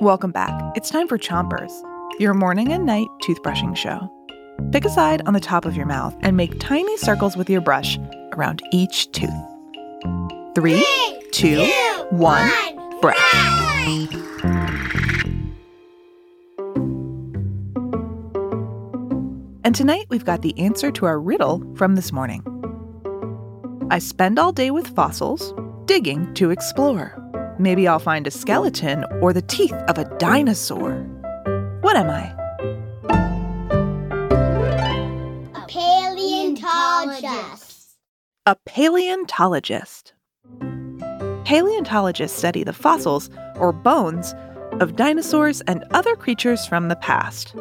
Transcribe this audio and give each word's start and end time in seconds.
Welcome 0.00 0.30
back. 0.30 0.76
It's 0.76 0.90
time 0.90 1.08
for 1.08 1.18
Chompers, 1.18 1.72
your 2.20 2.32
morning 2.32 2.72
and 2.72 2.86
night 2.86 3.08
toothbrushing 3.22 3.76
show. 3.76 4.12
Pick 4.70 4.84
a 4.84 4.90
side 4.90 5.22
on 5.26 5.34
the 5.34 5.40
top 5.40 5.64
of 5.64 5.76
your 5.76 5.86
mouth 5.86 6.16
and 6.20 6.36
make 6.36 6.60
tiny 6.60 6.96
circles 6.98 7.36
with 7.36 7.50
your 7.50 7.60
brush 7.60 7.98
around 8.34 8.62
each 8.70 9.10
tooth. 9.10 9.30
Three, 10.54 10.84
two, 11.32 11.64
one, 12.10 12.50
brush. 13.00 13.16
And 19.64 19.74
tonight 19.74 20.06
we've 20.08 20.24
got 20.24 20.42
the 20.42 20.58
answer 20.58 20.90
to 20.92 21.06
our 21.06 21.20
riddle 21.20 21.62
from 21.76 21.96
this 21.96 22.12
morning. 22.12 22.42
I 23.90 23.98
spend 23.98 24.38
all 24.38 24.52
day 24.52 24.70
with 24.70 24.86
fossils, 24.86 25.52
digging 25.88 26.32
to 26.34 26.50
explore. 26.50 27.16
Maybe 27.58 27.88
I'll 27.88 27.98
find 27.98 28.26
a 28.26 28.30
skeleton 28.30 29.06
or 29.22 29.32
the 29.32 29.40
teeth 29.40 29.72
of 29.88 29.96
a 29.96 30.04
dinosaur. 30.18 30.96
What 31.80 31.96
am 31.96 32.10
I? 32.10 32.34
A 35.54 35.66
paleontologist. 35.66 37.96
A 38.44 38.54
paleontologist. 38.66 40.12
Paleontologists 41.44 42.36
study 42.36 42.62
the 42.62 42.74
fossils 42.74 43.30
or 43.56 43.72
bones 43.72 44.34
of 44.80 44.94
dinosaurs 44.94 45.62
and 45.62 45.82
other 45.92 46.14
creatures 46.14 46.66
from 46.66 46.88
the 46.88 46.96
past. 46.96 47.54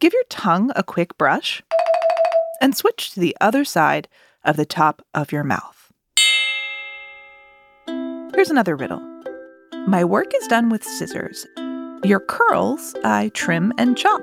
Give 0.00 0.12
your 0.12 0.24
tongue 0.28 0.70
a 0.76 0.82
quick 0.82 1.16
brush 1.16 1.62
and 2.60 2.76
switch 2.76 3.12
to 3.12 3.20
the 3.20 3.34
other 3.40 3.64
side 3.64 4.06
of 4.44 4.56
the 4.56 4.66
top 4.66 5.02
of 5.14 5.32
your 5.32 5.44
mouth. 5.44 5.92
Here's 8.34 8.50
another 8.50 8.76
riddle 8.76 9.00
My 9.86 10.04
work 10.04 10.32
is 10.34 10.46
done 10.48 10.68
with 10.68 10.82
scissors. 10.82 11.46
Your 12.04 12.20
curls 12.20 12.94
I 13.04 13.30
trim 13.34 13.72
and 13.78 13.96
chop. 13.96 14.22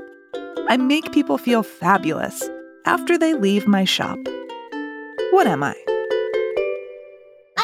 I 0.68 0.78
make 0.78 1.12
people 1.12 1.38
feel 1.38 1.64
fabulous 1.64 2.50
after 2.86 3.18
they 3.18 3.34
leave 3.34 3.68
my 3.68 3.86
shop. 3.86 4.18
What 5.32 5.48
am 5.48 5.64
I? 5.64 5.76
A 7.58 7.62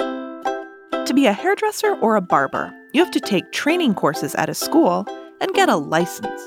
hairdresser. 0.00 1.04
To 1.04 1.14
be 1.14 1.26
a 1.26 1.32
hairdresser 1.32 1.94
or 2.00 2.16
a 2.16 2.20
barber, 2.20 2.72
you 2.92 3.02
have 3.02 3.12
to 3.12 3.20
take 3.20 3.52
training 3.52 3.94
courses 3.94 4.34
at 4.36 4.48
a 4.48 4.54
school 4.54 5.06
and 5.40 5.52
get 5.54 5.68
a 5.68 5.76
license. 5.76 6.40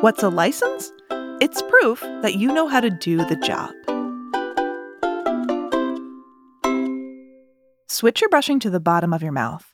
What's 0.00 0.22
a 0.22 0.28
license? 0.28 0.92
It's 1.40 1.62
proof 1.62 2.00
that 2.00 2.36
you 2.36 2.52
know 2.52 2.68
how 2.68 2.80
to 2.80 2.90
do 2.90 3.18
the 3.24 3.36
job. 3.36 3.70
Switch 7.90 8.20
your 8.20 8.28
brushing 8.28 8.60
to 8.60 8.68
the 8.68 8.80
bottom 8.80 9.14
of 9.14 9.22
your 9.22 9.32
mouth. 9.32 9.72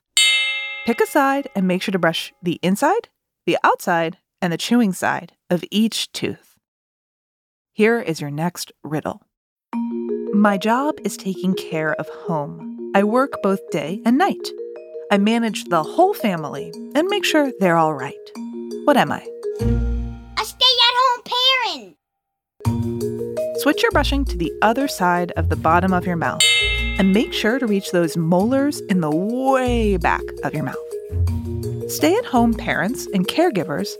Pick 0.87 1.01
a 1.01 1.07
side 1.07 1.49
and 1.57 1.67
make 1.67 1.83
sure 1.83 1.91
to 1.91 1.99
brush 1.99 2.33
the 2.41 2.61
inside, 2.63 3.09
the 3.45 3.59
outside, 3.65 4.19
and 4.41 4.53
the 4.53 4.57
chewing 4.57 4.93
side 4.93 5.33
of 5.51 5.65
each 5.73 6.13
tooth. 6.13 6.55
Here 7.73 7.99
is 8.01 8.21
your 8.21 8.31
next 8.31 8.71
riddle. 8.85 9.23
My 10.33 10.57
job 10.59 10.95
is 11.03 11.17
taking 11.17 11.55
care 11.55 11.95
of 11.95 12.09
home. 12.09 12.93
I 12.95 13.03
work 13.03 13.43
both 13.43 13.69
day 13.71 14.01
and 14.07 14.17
night. 14.17 14.49
I 15.11 15.19
manage 15.19 15.65
the 15.65 15.83
whole 15.83 16.15
family 16.15 16.73
and 16.95 17.09
make 17.09 17.25
sure 17.25 17.51
they're 17.59 17.77
all 17.77 17.95
right. 17.95 18.15
What 18.85 18.97
am 18.97 19.11
I? 19.11 19.27
A 20.39 20.45
stay-at-home 20.45 21.23
parent. 22.63 23.59
Switch 23.61 23.83
your 23.83 23.91
brushing 23.91 24.25
to 24.27 24.37
the 24.37 24.53
other 24.63 24.87
side 24.87 25.33
of 25.33 25.49
the 25.49 25.57
bottom 25.57 25.93
of 25.93 26.07
your 26.07 26.17
mouth 26.17 26.43
and 26.99 27.13
make 27.13 27.33
sure 27.33 27.59
to 27.59 27.67
reach 27.67 27.91
those 27.91 28.17
molars 28.17 28.81
in 28.89 29.01
the 29.01 29.11
way 29.11 29.97
back 29.97 30.23
of 30.43 30.55
your 30.55 30.65
mouth. 30.65 30.77
Stay 31.91 32.15
at 32.17 32.25
home 32.25 32.55
parents 32.55 33.07
and 33.15 33.27
caregivers 33.29 33.95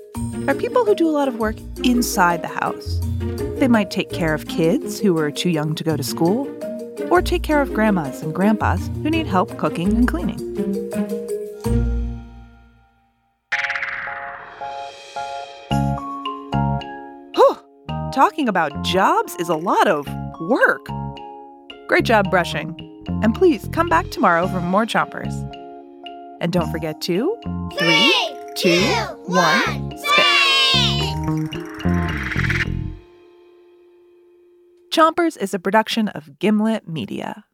are 0.49 0.55
people 0.55 0.85
who 0.85 0.95
do 0.95 1.09
a 1.09 1.13
lot 1.13 1.29
of 1.29 1.39
work 1.39 1.57
inside 1.85 2.43
the 2.43 2.49
house. 2.49 3.01
They 3.59 3.69
might 3.69 3.91
take 3.91 4.11
care 4.11 4.35
of 4.35 4.49
kids 4.49 4.99
who 4.99 5.17
are 5.19 5.31
too 5.31 5.51
young 5.51 5.75
to 5.77 5.85
go 5.85 5.97
to 5.97 6.03
school, 6.03 6.49
or 7.11 7.23
take 7.23 7.43
care 7.43 7.61
of 7.61 7.73
grandmas 7.73 8.23
and 8.23 8.35
grandpas 8.35 8.89
who 9.03 9.11
need 9.11 9.27
help 9.27 9.57
cooking 9.59 9.95
and 9.95 10.09
cleaning. 10.09 10.39
Whew! 17.35 17.59
Talking 18.13 18.49
about 18.49 18.83
jobs 18.83 19.37
is 19.37 19.49
a 19.49 19.57
lot 19.57 19.87
of 19.87 20.09
work. 20.41 20.87
Great 21.87 22.05
job 22.05 22.31
brushing. 22.31 22.84
And 23.09 23.35
please 23.35 23.69
come 23.73 23.89
back 23.89 24.11
tomorrow 24.11 24.47
for 24.49 24.61
more 24.61 24.87
chompers. 24.87 25.33
And 26.41 26.53
don't 26.53 26.71
forget 26.71 27.01
to 27.03 27.37
Three, 27.79 28.13
two, 28.57 28.81
one, 29.25 29.97
spin. 29.97 31.55
Chompers 34.93 35.37
is 35.37 35.55
a 35.55 35.59
production 35.59 36.09
of 36.09 36.39
Gimlet 36.39 36.87
Media. 36.87 37.45